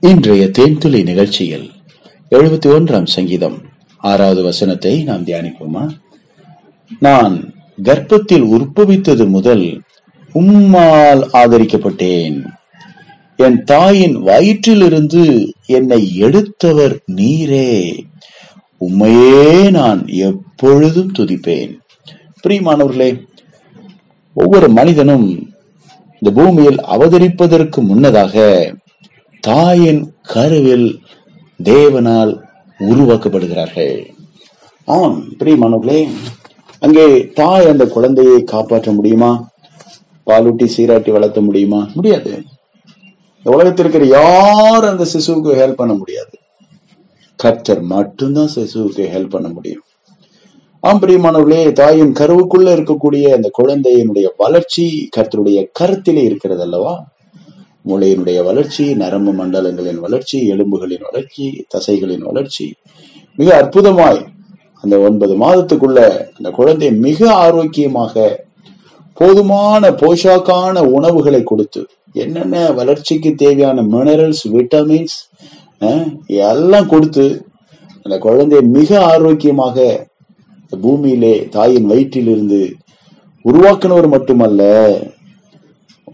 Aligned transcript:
இன்றைய 0.00 0.50
தேன்துளி 0.58 1.02
நிகழ்ச்சியில் 1.02 1.70
எழுபத்தி 2.30 2.66
ஒன்றாம் 2.66 3.06
சங்கீதம் 3.06 3.62
ஆறாவது 3.98 4.42
வசனத்தை 4.42 5.02
நாம் 5.02 5.24
தியானிப்போமா? 5.24 5.90
நான் 7.00 7.54
கர்ப்பத்தில் 7.82 8.42
உற்பவித்தது 8.42 9.28
முதல் 9.28 9.82
உம்மால் 10.34 11.22
ஆதரிக்கப்பட்டேன். 11.32 12.44
என் 13.36 13.64
தாயின் 13.64 14.16
வயிற்றிலிருந்து 14.16 15.48
என்னை 15.66 16.16
எடுத்தவர் 16.16 17.00
நீரே. 17.12 17.98
உம்மையே 18.80 19.70
நான் 19.70 20.08
எப்பொழுதும் 20.08 21.12
துதிப்பேன். 21.18 21.78
பிரியமானவர்களே 22.46 23.22
ஒவ்வொரு 24.34 24.68
மனிதனும் 24.68 25.50
இந்த 26.20 26.42
பூமியில் 26.42 26.80
அவதரிப்பதற்கு 26.80 27.80
முன்னதாக 27.82 28.74
தாயின் 29.40 30.14
கருவில் 30.22 31.00
தேவனால் 31.64 32.40
உருவாக்கப்படுகிறார்கள். 32.78 34.06
ஆம் 34.84 35.24
பிரியமானவர்களே 35.38 36.08
அங்கே 36.80 37.28
தாய் 37.28 37.66
அந்த 37.66 37.86
குழந்தையை 37.86 38.44
காப்பாற்ற 38.44 38.92
முடியுமா? 38.92 39.48
பாலூட்டி 40.26 40.68
சீராட்டி 40.76 41.10
வளர்த்த 41.10 41.40
முடியுமா? 41.40 41.88
முடியாது. 41.94 42.42
இந்த 43.36 43.50
உலகத்தில் 43.50 43.86
இருக்கிற 43.86 44.18
யாரும் 44.18 44.90
அந்த 44.90 45.06
சிசுவுக்கு 45.12 45.56
ஹெல்ப் 45.60 45.72
பண்ண 45.72 45.94
முடியாது? 45.94 46.38
கர்த்தர் 47.36 47.80
மட்டும்தான் 47.80 48.50
சிசுவுக்கு 48.54 49.08
ஹெல்ப் 49.14 49.30
பண்ண 49.30 49.48
முடியும். 49.48 49.82
ஆம் 50.80 51.00
பிரியமானவர்களே 51.02 51.72
தாயின் 51.72 52.12
கருவுக்குள்ள 52.12 52.96
இருக்கக்கூடிய 52.98 53.28
அந்த 53.28 53.50
குழந்தையினுடைய 53.62 54.26
வளர்ச்சி 54.36 55.08
கர்த்தருடைய 55.16 55.66
கருத்திலே 55.80 56.22
இருக்கிறது 56.22 56.62
அல்லவா? 56.62 57.04
மூளையினுடைய 57.88 58.38
வளர்ச்சி 58.44 58.84
நரம்பு 58.94 59.32
மண்டலங்களின் 59.32 60.00
வளர்ச்சி 60.00 60.38
எலும்புகளின் 60.48 61.04
வளர்ச்சி 61.08 61.44
தசைகளின் 61.74 62.24
வளர்ச்சி. 62.24 62.66
மிக 63.38 63.48
அற்புதமாய் 63.56 64.20
அந்த 64.84 64.96
ஒன்பது 64.98 65.34
மாதத்துக்குள்ள 65.36 66.00
அந்த 66.36 66.48
குழந்தை 66.50 66.88
மிக 67.06 67.20
ஆரோக்கியமாக 67.36 68.26
போதுமான 69.16 69.90
போஷாக்கான 69.90 70.82
உணவுகளை 70.88 71.40
கொடுத்து 71.42 71.80
என்னென்ன 72.12 72.56
வளர்ச்சிக்கு 72.70 73.30
தேவையான 73.34 73.82
மினரல்ஸ் 73.82 74.44
விட்டமின்ஸ் 74.48 75.16
எல்லாம் 76.46 76.88
கொடுத்து 76.88 77.26
அந்த 78.06 78.16
குழந்தை 78.18 78.60
மிக 78.68 78.90
ஆரோக்கியமாக 79.04 79.86
பூமியிலே 80.72 81.34
தாயின் 81.50 81.88
வயிற்றிலிருந்து 81.90 82.62
உருவாக்கினவர் 83.44 84.08
மட்டுமல்ல 84.08 84.62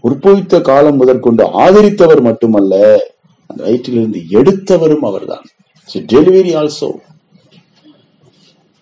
உற்பவித்த 0.07 0.55
காலம் 0.69 0.99
முதற்கொண்டு 1.01 1.43
ஆதரித்தவர் 1.63 2.21
மட்டுமல்ல 2.29 2.73
அந்த 3.49 3.59
வயிற்றிலிருந்து 3.65 4.21
எடுத்தவரும் 4.39 5.05
அவர்தான். 5.09 5.45
டெலிவரி 6.13 6.51
ஆல்சோ 6.61 6.89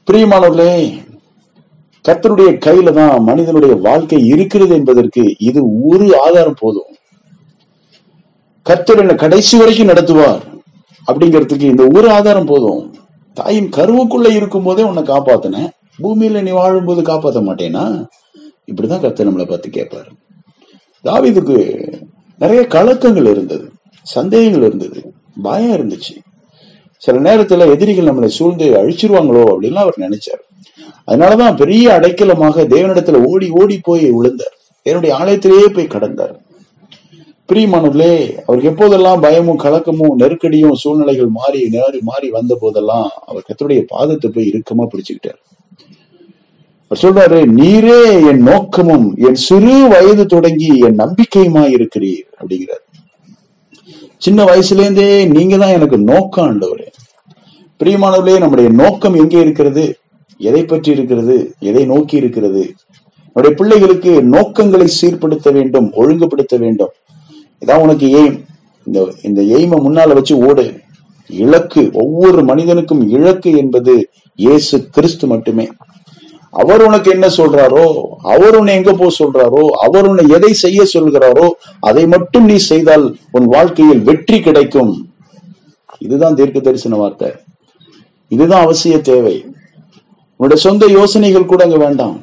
பிரியமானவர்களே 0.08 0.74
கர்த்தருடைய 2.06 2.50
கையில 2.66 2.92
தான் 2.98 3.12
மனிதனுடைய 3.28 3.74
வாழ்க்கை 3.86 4.20
இருக்கிறது 4.32 4.74
என்பதற்கு 4.80 5.24
இது 5.50 5.60
ஒரு 5.92 6.08
ஆதாரம் 6.26 6.58
போதும். 6.62 6.90
கர்த்தர் 8.70 9.02
என்ன 9.04 9.14
கடைசி 9.22 9.56
வரைக்கும் 9.62 9.92
நடத்துவார் 9.92 10.42
அப்படிங்கிறதுக்கு 11.08 11.70
இந்த 11.74 11.86
ஒரு 11.98 12.08
ஆதாரம் 12.18 12.50
போதும். 12.52 12.82
தாயின் 13.38 13.70
கருவுக்குள்ள 13.78 14.28
இருக்கும் 14.40 14.68
போதே 14.68 14.84
உன்னை 14.90 15.04
காப்பாத்தினேன். 15.04 15.70
பூமியில 16.04 16.42
நீ 16.48 16.52
வாழும்போது 16.60 17.02
காப்பாற்ற 17.12 17.42
மாட்டேனா? 17.48 17.86
இப்படிதான் 18.72 19.04
கர்த்தர் 19.06 19.30
நம்மளை 19.30 19.48
பார்த்து 19.50 19.70
கேட்பாரு. 19.78 20.12
தாவிதுக்கு 21.04 21.58
நிறைய 22.40 22.62
கலக்கங்கள் 22.68 23.30
இருந்தது 23.30 23.66
சந்தேகங்கள் 24.04 24.62
இருந்தது 24.62 25.14
பயம் 25.42 25.76
இருந்துச்சு. 25.78 26.16
சில 26.98 27.20
நேரத்துல 27.20 27.68
எதிரிகள் 27.72 28.10
நம்மளை 28.10 28.26
சூழ்ந்து 28.26 28.66
அழிச்சிருவாங்களோ 28.82 29.44
அப்படின்லாம் 29.54 29.86
அவர் 29.86 30.04
நினைச்சார். 30.06 30.44
அதனாலதான் 31.08 31.56
பெரிய 31.56 32.00
அடைக்கலமாக 32.00 32.64
தேவனிடத்துல 32.64 33.24
ஓடி 33.32 33.50
ஓடி 33.50 33.80
போய் 33.84 34.12
விழுந்தார். 34.12 34.56
என்னுடைய 34.82 35.16
ஆலயத்திலேயே 35.16 35.68
போய் 35.74 35.94
கடந்தார். 35.96 36.36
பிரியமானவர்களே 37.50 38.14
அவருக்கு 38.46 38.70
எப்போதெல்லாம் 38.72 39.22
பயமும் 39.22 39.60
கலக்கமும் 39.60 40.18
நெருக்கடியும் 40.18 40.74
சூழ்நிலைகள் 40.74 41.28
மாறி 41.28 41.62
நேரி 41.70 42.00
மாறி 42.02 42.30
வந்த 42.30 42.58
போதெல்லாம் 42.60 43.10
அவர் 43.26 43.48
கத்தருடைய 43.48 43.82
பாதத்தை 43.92 44.30
போய் 44.30 44.52
இறுக்கமா 44.52 44.88
பிடிச்சுக்கிட்டார். 44.94 45.40
சொல்றாரு 47.02 47.40
நீரே 47.60 48.28
என் 48.30 48.42
நோக்கமும் 48.42 49.16
என் 49.16 49.36
சிறு 49.36 49.88
வயது 49.88 50.26
தொடங்கி 50.26 50.78
என் 50.78 50.98
நம்பிக்கையுமா 50.98 51.64
இருக்கிறீர் 51.76 52.26
அப்படிங்கிறார். 52.40 52.84
சின்ன 54.18 54.44
வயசுல 54.44 54.84
இருந்தே 54.84 55.26
நீங்க 55.26 55.58
தான் 55.58 55.72
எனக்கு 55.72 55.98
நோக்கம் 55.98 56.46
ஆண்டவரே. 56.46 56.88
பிரியமானவர்களே 57.80 58.40
நம்முடைய 58.40 58.70
நோக்கம் 58.70 59.14
எங்கே 59.14 59.40
இருக்கிறது? 59.40 59.98
எதை 60.38 60.66
பற்றி 60.66 60.92
இருக்கிறது? 60.92 61.56
எதை 61.60 61.86
நோக்கி 61.86 62.18
இருக்கிறது? 62.18 62.74
நம்முடைய 63.24 63.56
பிள்ளைகளுக்கு 63.58 64.24
நோக்கங்களை 64.24 64.88
சீர்படுத்த 65.02 65.52
வேண்டும் 65.52 65.92
ஒழுங்குபடுத்த 65.92 66.58
வேண்டும். 66.58 66.94
இதான் 67.66 67.80
உனக்கு 67.80 68.08
எய்ம். 68.22 68.40
இந்த 68.86 69.14
இந்த 69.22 69.42
எய்மை 69.42 69.80
முன்னால 69.80 70.14
வச்சு 70.14 70.38
ஓடு. 70.38 70.74
இலக்கு 71.30 71.90
ஒவ்வொரு 71.94 72.44
மனிதனுக்கும் 72.44 73.10
இலக்கு 73.10 73.52
என்பது 73.58 74.10
இயேசு 74.36 74.90
கிறிஸ்து 74.90 75.28
மட்டுமே. 75.28 75.68
அவர் 76.62 76.82
உனக்கு 76.86 77.10
என்ன 77.12 77.28
சொல்றாரோ 77.38 77.86
அவர் 78.34 78.56
உன்னை 78.58 78.74
எங்க 78.76 78.92
போ 78.94 79.08
சொல்றாரோ 79.20 79.64
அவர் 79.86 80.08
உன்னை 80.10 80.24
எதை 80.38 80.52
செய்ய 80.54 80.84
சொல்கிறாரோ 80.94 81.48
அதை 81.80 82.04
மட்டும் 82.08 82.46
நீ 82.46 82.56
செய்தால் 82.56 83.06
உன் 83.32 83.48
வாழ்க்கையில் 83.56 84.04
வெற்றி 84.10 84.40
கிடைக்கும். 84.40 84.94
இதுதான் 86.00 86.38
தீர்க்க 86.40 86.60
தரிசன 86.60 86.98
வார்த்தை. 86.98 87.30
இதுதான் 88.28 88.66
அவசிய 88.66 89.02
தேவை. 89.02 89.36
உன்னுடைய 90.40 90.60
சொந்த 90.68 90.86
யோசனைகள் 91.00 91.52
கூட 91.52 91.64
அங்க 91.64 91.78
வேண்டாம். 91.78 92.16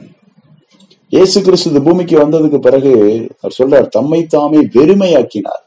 இயேசு 1.08 1.38
கிறிஸ்து 1.42 1.82
பூமிக்கு 1.82 2.16
வந்ததுக்கு 2.24 2.58
பிறகு 2.58 2.92
அவர் 3.40 3.56
சொல்றார் 3.58 3.92
தம்மை 3.96 4.20
தாமே 4.26 4.60
வெறுமையாக்கினார். 4.76 5.62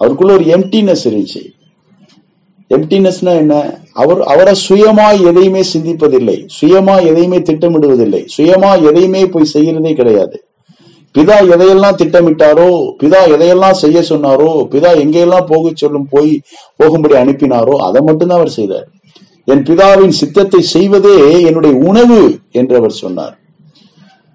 அவருக்குள்ள 0.00 0.32
ஒரு 0.32 0.44
எம்டினஸ் 0.56 1.06
இருந்துச்சு. 1.08 1.42
எம்டினஸ்னா 2.70 3.32
என்ன? 3.42 3.54
அவர் 4.02 4.20
அவரை 4.32 4.54
சுயமா 4.66 5.06
எதையுமே 5.28 5.62
சிந்திப்பதில்லை. 5.74 6.36
சுயமா 6.58 6.96
எதையுமே 7.10 7.38
திட்டமிடுவதில்லை. 7.48 8.22
சுயமா 8.36 8.70
எதையுமே 8.88 9.22
போய் 9.34 9.52
செய்யறதே 9.54 9.92
கிடையாது. 10.00 10.36
பிதா 11.14 11.36
எதையெல்லாம் 11.54 11.96
திட்டமிட்டாரோ 12.00 12.68
பிதா 13.00 13.20
எதையெல்லாம் 13.34 13.78
செய்ய 13.82 13.98
சொன்னாரோ 14.10 14.50
பிதா 14.72 14.90
எங்கெல்லாம் 15.02 15.46
போக 15.52 15.70
சொல்லும் 15.74 16.08
போய் 16.10 16.32
போகும்படி 16.80 17.14
அனுப்பினாரோ 17.22 17.74
அதை 17.86 18.00
மட்டும்தான் 18.08 18.40
அவர் 18.40 18.56
செய்தார். 18.58 18.86
என் 19.52 19.64
பிதாவின் 19.68 20.14
சித்தத்தை 20.20 20.60
செய்வதே 20.74 21.16
என்னுடைய 21.48 21.74
உணவு 21.90 22.20
என்று 22.60 22.74
அவர் 22.80 22.94
சொன்னார். 23.02 23.34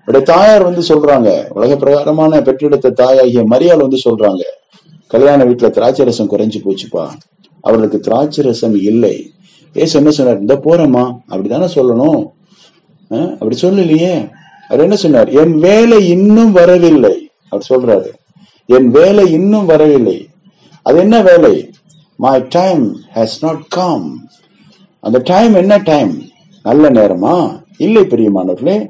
என்னுடைய 0.07 0.23
தாயார் 0.31 0.67
வந்து 0.69 0.83
சொல்றாங்க 0.91 1.29
உலக 1.57 1.75
பிரகாரமான 1.83 2.41
பெற்றெடுத்த 2.47 2.93
தாயாகிய 3.03 3.43
மரியாள் 3.53 3.85
வந்து 3.85 3.99
சொல்றாங்க 4.07 4.43
கல்யாண 5.13 5.39
வீட்டுல 5.49 5.69
திராட்சை 5.77 6.05
ரசம் 6.09 6.31
குறைஞ்சு 6.33 6.61
போச்சுப்பா. 6.65 7.05
அவர்களுக்கு 7.63 7.99
திராட்சை 7.99 8.43
ரசம் 8.43 8.75
இல்லை 8.75 9.31
ஏசு 9.73 9.97
என்ன 9.97 10.11
சொன்னார்? 10.11 10.39
இந்த 10.39 10.55
போறமா 10.63 11.17
அப்படிதானே 11.29 11.67
சொல்லணும். 11.75 12.25
அப்படி 13.33 13.57
சொல்லலையே. 13.61 14.29
அவர் 14.67 14.83
என்ன 14.83 14.95
சொன்னார்? 14.95 15.29
என் 15.29 15.59
வேலை 15.59 16.07
இன்னும் 16.07 16.51
வரவில்லை. 16.51 17.29
அவர் 17.49 17.67
சொல்றாரு. 17.69 18.09
என் 18.65 18.89
வேலை 18.89 19.31
இன்னும் 19.31 19.65
வரவில்லை. 19.65 20.27
அது 20.81 20.97
என்ன 20.97 21.21
வேலை? 21.21 21.69
My 22.15 22.45
time 22.49 22.97
has 23.15 23.41
not 23.41 23.67
come 23.67 24.29
அந்த 24.99 25.21
டைம் 25.23 25.53
என்ன 25.53 25.77
டைம் 25.77 26.21
நல்ல 26.63 26.89
நேரமா? 26.89 27.63
இல்லை 27.77 28.01
பெரியமானவர்களே. 28.01 28.87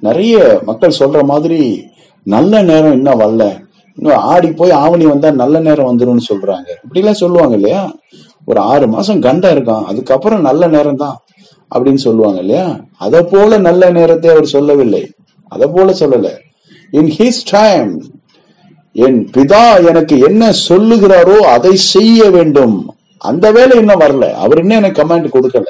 நிறைய 0.00 0.60
மக்கள் 0.64 0.98
சொல்ற 0.98 1.24
மாதிரி 1.24 1.86
நல்ல 2.22 2.62
நேரம் 2.62 2.92
இன்னும் 2.92 3.20
வரல. 3.20 3.67
இன்னும் 3.98 4.18
ஆடி 4.18 4.50
போய் 4.50 4.70
ஆவணி 4.70 5.06
வந்தா 5.06 5.30
நல்ல 5.30 5.60
நேரம் 5.60 5.88
வந்துடும் 5.90 6.28
சொல்றாங்க. 6.28 6.68
இப்படிலாம் 6.84 7.22
சொல்லுவாங்க 7.22 7.54
இல்லையா? 7.54 7.92
ஒரு 8.44 8.60
ஆறு 8.60 8.88
மாசம் 8.88 9.20
கண்டா 9.20 9.50
இருக்கான். 9.50 9.84
அதுக்கப்புறம் 9.84 10.40
நல்ல 10.40 10.66
நேரம் 10.66 10.96
தான் 10.96 11.16
அப்படின்னு 11.74 11.94
சொல்லுவாங்க 11.94 12.40
இல்லையா? 12.40 12.66
அதை 12.98 13.22
போல 13.22 13.58
நல்ல 13.58 13.90
நேரத்தை 13.90 14.30
அவர் 14.30 14.46
சொல்லவில்லை. 14.46 15.10
அதை 15.48 15.68
போல 15.74 15.92
சொல்லல. 15.92 16.28
இன் 16.90 17.10
ஹிஸ் 17.18 17.42
டைம் 17.50 17.90
என் 18.92 19.30
பிதா 19.36 19.86
எனக்கு 19.86 20.18
என்ன 20.18 20.52
சொல்லுகிறாரோ 20.68 21.36
அதை 21.36 21.76
செய்ய 21.76 22.30
வேண்டும். 22.30 22.94
அந்த 23.18 23.52
வேலை 23.52 23.78
இன்னும் 23.78 24.00
வரல. 24.00 24.32
அவர் 24.32 24.58
இன்னும் 24.58 24.76
எனக்கு 24.76 25.02
கமாண்ட் 25.02 25.34
கொடுக்கல. 25.34 25.64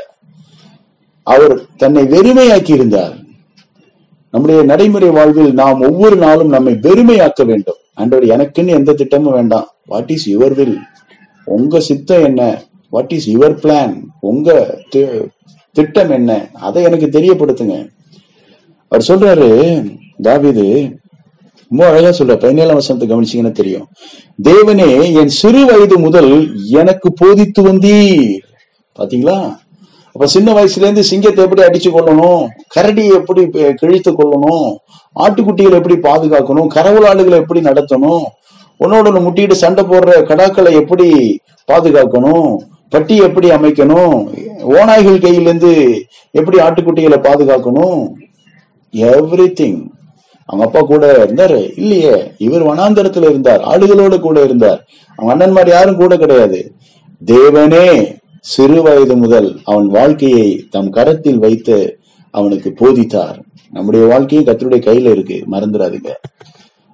அவர் 1.22 1.54
தன்னை 1.76 2.02
வெறுமையாக்கி 2.04 2.70
இருந்தார். 2.70 3.16
நம்முடைய 4.30 4.62
நடைமுறை 4.62 5.08
வாழ்வில் 5.08 5.52
நாம் 5.52 5.80
ஒவ்வொரு 5.80 6.16
நாளும் 6.16 6.48
நம்மை 6.48 6.72
வெறுமையாக்க 6.86 7.44
வேண்டும். 7.50 7.78
ஆண்டவர் 7.94 8.26
எனக்குன்னு 8.34 8.76
எந்த 8.78 8.92
திட்டமும் 8.92 9.32
வேண்டாம். 9.32 9.68
வாட் 9.84 10.10
இஸ் 10.10 10.26
யுவர் 10.30 10.54
வில் 10.54 10.78
உங்க 11.44 11.80
சித்தம் 11.80 12.24
என்ன? 12.24 12.42
வாட் 12.90 13.12
இஸ் 13.12 13.28
யுவர் 13.30 13.56
பிளான் 13.62 13.94
உங்க 14.20 14.78
திட்டம் 15.72 16.10
என்ன? 16.10 16.50
அதை 16.52 16.82
எனக்கு 16.82 17.06
தெரியப்படுத்துங்க. 17.06 17.76
அவர் 18.88 19.08
சொல்றாரு 19.08 19.48
தாவிது 20.22 20.66
ரொம்ப 21.70 21.86
அழகா 21.88 22.10
சொல்ற 22.18 22.34
பதினேழாம் 22.44 22.78
வசனத்தை 22.80 23.06
கவனிச்சீங்கன்னா 23.08 23.52
தெரியும். 23.52 23.86
தேவனே 24.42 24.90
என் 25.20 25.32
சிறு 25.40 25.62
வயது 25.66 25.98
முதல் 25.98 26.32
எனக்கு 26.80 27.08
போதித்து 27.12 27.62
வந்தீர். 27.62 28.38
பாத்தீங்களா? 28.98 29.38
அப்ப 30.18 30.30
சின்ன 30.30 30.52
வயசுல 30.52 30.76
இருந்து 30.76 31.04
சிங்கத்தை 31.04 31.44
எப்படி 31.44 31.62
அடிச்சு 31.62 31.92
கொள்ளணும் 31.92 32.48
கரடியை 32.76 33.12
எப்படி 33.12 33.48
கிழித்து 33.74 34.12
கொள்ளணும் 34.12 34.76
ஆட்டுக்குட்டிகளை 35.20 35.72
எப்படி 35.72 35.94
பாதுகாக்கணும்? 35.94 36.66
கரவுலாடுகளை 36.74 37.30
எப்படி 37.30 37.60
நடத்தணும்? 37.60 38.24
உன்னோட 38.80 39.20
முட்டிட்டு 39.26 39.52
சண்டை 39.52 39.84
போடுற 39.84 40.10
கடாக்களை 40.22 40.72
எப்படி 40.72 41.38
பாதுகாக்கணும்? 41.72 42.56
பட்டி 42.88 43.16
எப்படி 43.16 43.50
அமைக்கணும்? 43.50 44.28
ஓநாய்கள் 44.60 45.22
கையிலேருந்து 45.24 46.00
எப்படி 46.30 46.58
ஆட்டுக்குட்டிகளை 46.58 47.18
பாதுகாக்கணும்? 47.18 48.12
எவ்ரி 48.92 49.48
திங் 49.60 49.86
அவங்க 50.46 50.66
அப்பா 50.66 50.80
கூட 50.80 51.24
இருந்தாரு. 51.24 51.70
இல்லையே. 51.76 52.32
இவர் 52.38 52.66
வனாந்தரத்துல 52.66 53.30
இருந்தார். 53.30 53.60
ஆடுகளோட 53.60 54.20
கூட 54.20 54.42
இருந்தார். 54.42 54.84
அவங்க 55.16 55.30
அண்ணன்மார் 55.34 55.68
யாரும் 55.68 55.96
கூட 55.96 56.16
கிடையாது. 56.16 56.72
தேவனே. 57.26 58.16
சிறு 58.40 58.82
வயது 58.82 59.16
முதல் 59.16 59.60
அவன் 59.64 59.86
வாழ்க்கையை 59.86 60.66
தம் 60.70 60.90
கரத்தில் 60.90 61.38
வைத்து 61.38 61.98
அவனுக்கு 62.30 62.74
போதித்தார். 62.74 63.42
நம்முடைய 63.70 64.06
வாழ்க்கையை 64.06 64.46
கத்தருடைய 64.46 64.88
கையில 64.88 65.10
இருக்கு. 65.10 65.44
மறந்துடாதீங்க. 65.50 66.10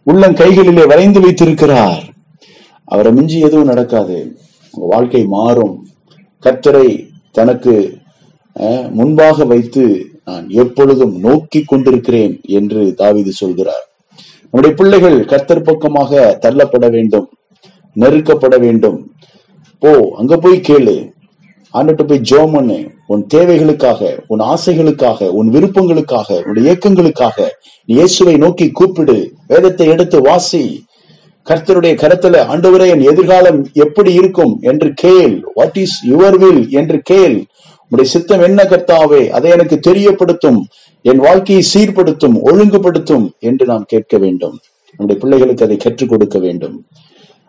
உள்ளம் 0.03 0.35
கைகளிலே 0.35 0.87
வரைந்து 0.87 1.21
வைத்திருக்கிறார். 1.21 2.13
அவரை 2.85 3.13
மிஞ்சி 3.13 3.39
எதுவும் 3.41 3.67
நடக்காது. 3.67 4.37
உங்க 4.73 4.97
வாழ்க்கை 4.97 5.25
மாறும். 5.25 5.87
கத்தரை 6.43 7.09
தனக்கு 7.33 8.03
அஹ், 8.61 8.91
முன்பாக 8.91 9.45
வைத்து 9.45 10.07
நான் 10.25 10.51
எப்பொழுதும் 10.51 11.19
நோக்கி 11.21 11.63
கொண்டிருக்கிறேன் 11.63 12.41
என்று 12.43 12.95
தாவிது 12.99 13.29
சொல்கிறார். 13.29 13.89
நம்முடைய 14.51 14.77
பிள்ளைகள் 14.77 15.25
கத்தர் 15.25 15.65
பக்கமாக 15.65 16.39
தள்ளப்பட 16.41 16.91
வேண்டும். 16.91 17.29
நெருக்கப்பட 17.97 18.59
வேண்டும். 18.61 19.13
போ 19.79 20.13
அங்க 20.17 20.37
போய் 20.37 20.61
கேளு. 20.61 21.14
ஆண்டுட்டு 21.75 22.05
போய் 22.07 22.27
ஜோம் 22.31 22.53
பண்ணு 22.53 22.79
உன் 23.07 23.27
தேவைகளுக்காக 23.35 24.19
உன் 24.27 24.43
ஆசைகளுக்காக 24.53 25.29
உன் 25.29 25.49
விருப்பங்களுக்காக 25.53 26.39
உன் 26.49 26.61
இயக்கங்களுக்காக 26.65 27.49
நீ 27.85 27.95
இயேசுவை 27.95 28.37
நோக்கி 28.37 28.71
கூப்பிடு 28.71 29.17
வேதத்தை 29.47 29.87
எடுத்து 29.87 30.21
வாசி. 30.23 30.85
கர்த்தருடைய 31.49 31.95
கருத்துல 32.03 32.37
ஆண்டவரே 32.53 32.87
என் 32.89 33.01
எதிர்காலம் 33.01 33.67
எப்படி 33.73 34.13
இருக்கும் 34.13 34.59
என்று 34.61 34.93
கேள். 34.95 35.45
வாட் 35.55 35.77
இஸ் 35.77 35.97
யுவர் 36.09 36.39
வில் 36.39 36.71
என்று 36.71 37.01
கேள். 37.03 37.45
உடைய 37.89 38.11
சித்தம் 38.11 38.41
என்ன 38.41 38.63
கர்த்தாவே? 38.63 39.29
அதை 39.29 39.51
எனக்கு 39.51 39.81
தெரியப்படுத்தும். 39.91 40.61
என் 41.03 41.19
வாழ்க்கையை 41.19 41.65
சீர்படுத்தும் 41.75 42.37
ஒழுங்குபடுத்தும் 42.45 43.27
என்று 43.39 43.67
நாம் 43.67 43.85
கேட்க 43.87 44.19
வேண்டும். 44.19 44.57
நம்முடைய 44.99 45.21
பிள்ளைகளுக்கு 45.21 45.65
அதை 45.65 45.77
கற்றுக் 45.77 46.09
கொடுக்க 46.09 46.39
வேண்டும். 46.39 46.77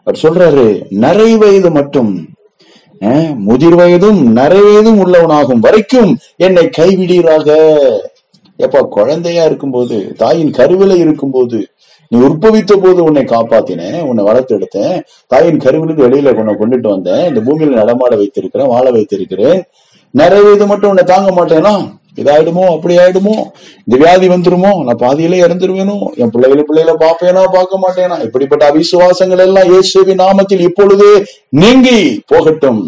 அவர் 0.07 0.21
சொல்றாரு 0.24 0.66
நரை 0.89 1.30
மட்டும் 1.69 2.12
முதிர் 3.36 3.75
வயதும் 3.75 4.19
நிறையதும் 4.36 5.00
உள்ளவனாகும் 5.03 5.59
வரைக்கும் 5.59 6.18
என்னை 6.38 6.69
கைவிடீராக. 6.77 7.57
எப்பா 8.59 8.81
குழந்தையா 8.88 9.45
இருக்கும்போது 9.45 10.13
தாயின் 10.18 10.51
கருவில 10.51 10.95
இருக்கும்போது 10.95 11.68
நீ 12.09 12.19
உற்பவித்த 12.19 12.75
போது 12.75 13.03
உன்னை 13.03 13.24
காப்பாத்தினேன் 13.24 14.01
உன்னை 14.01 14.25
வளர்த்தெடுத்தேன். 14.25 15.01
தாயின் 15.27 15.57
கருவிலிருந்து 15.57 16.06
வெளியில 16.07 16.33
உன்னை 16.33 16.56
கொண்டுட்டு 16.59 16.88
வந்தேன். 16.88 17.27
இந்த 17.27 17.39
பூமியில 17.39 17.69
நடமாட 17.69 18.15
வைத்திருக்கிறேன் 18.15 18.68
வாழ 18.68 18.92
வைத்திருக்கிறேன். 18.92 19.63
நிறைய 20.12 20.51
இது 20.51 20.65
மட்டும் 20.65 20.89
உன்னை 20.89 21.03
தாங்க 21.03 21.31
மாட்டேனா? 21.31 22.03
இதாயிடுமோ? 22.18 22.66
அப்படி 22.76 22.98
ஆயிடுமோ 22.98 23.36
இந்த 23.86 23.96
வியாதி 24.02 24.28
வந்துருமோ? 24.28 24.72
நான் 24.84 25.02
பாதியிலே 25.04 25.42
இறந்துருவேனோ? 25.46 25.98
என் 26.16 26.30
பிள்ளைகளை 26.30 26.64
பிள்ளைகளை 26.64 26.96
பார்ப்பேனா? 27.08 27.44
பார்க்க 27.58 27.84
மாட்டேனா? 27.84 28.18
இப்படிப்பட்ட 28.22 28.72
அவிசுவாசங்கள் 28.72 29.44
எல்லாம் 29.48 29.70
இயேசுவின் 29.72 30.24
நாமத்தில் 30.26 30.66
இப்பொழுதே 30.70 31.14
நீங்கி 31.50 32.00
போகட்டும். 32.28 32.82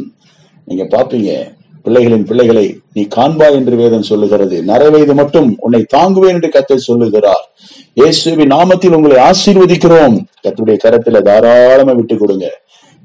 நீங்க 0.63 0.83
பாப்பீங்க 0.97 1.55
பிள்ளைகளின் 1.85 2.25
பிள்ளைகளை 2.25 2.63
நீ 2.93 3.01
காண்பாய் 3.15 3.53
என்று 3.53 3.75
வேதம் 3.75 4.07
சொல்லுகிறது. 4.11 4.57
நரவயது 4.67 5.13
மட்டும் 5.13 5.55
உன்னை 5.59 5.85
தாங்குவேன் 5.95 6.33
என்று 6.35 6.49
கத்தை 6.49 6.77
சொல்லுகிறார். 6.77 7.45
இயேசுவின் 7.93 8.51
நாமத்தில் 8.55 8.95
உங்களை 8.97 9.17
ஆசீர்வதிக்கிறோம். 9.29 10.17
கத்துடைய 10.43 10.77
கரத்துல 10.83 11.21
தாராளமா 11.21 11.91
விட்டு 11.91 12.17
கொடுங்க. 12.17 12.47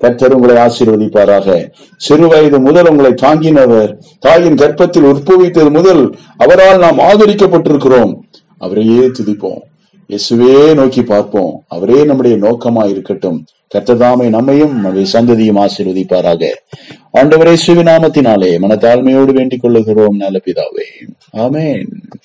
கர்த்தர் 0.03 0.35
உங்களை 0.35 0.57
ஆசீர்வதிப்பாராக. 0.63 1.49
சிறு 1.97 2.27
வயது 2.29 2.59
முதல் 2.61 2.89
உங்களை 2.91 3.11
தாங்கினவர் 3.15 3.91
தாயின் 4.19 4.55
கர்ப்பத்தில் 4.55 5.09
உற்பவித்தது 5.11 5.71
முதல் 5.71 6.03
அவரால் 6.37 6.79
நாம் 6.79 6.99
ஆதரிக்கப்பட்டிருக்கிறோம். 6.99 8.15
அவரையே 8.59 9.05
துதிப்போம். 9.19 9.63
இயேசுவே 10.09 10.75
நோக்கி 10.75 11.03
பார்ப்போம். 11.03 11.53
அவரே 11.69 12.05
நம்முடைய 12.05 12.37
நோக்கமா 12.37 12.89
இருக்கட்டும் 12.89 13.39
கர்த்ததாமை 13.75 14.29
நம்மையும் 14.29 14.75
நம்முடைய 14.81 15.07
சந்ததியும் 15.13 15.61
ஆசீர்வதிப்பாராக. 15.65 16.43
ஆண்டவரே 17.19 17.55
சிவநாமத்தினாலே 17.67 18.51
மனத்தாழ்மையோடு 18.65 19.33
வேண்டிக் 19.33 19.65
கொள்ளுகிறோம் 19.65 20.17
நல்ல 20.25 20.41
பிதாவே. 20.45 20.89
ஆமேன். 21.37 21.91